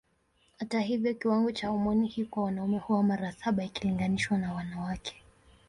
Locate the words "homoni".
1.67-2.07